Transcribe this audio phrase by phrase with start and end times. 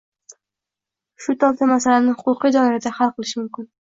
[1.25, 3.71] shu tobda masalani huquqiy doirada hal qilish mumkin